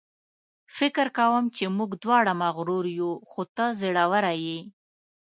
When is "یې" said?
4.45-4.59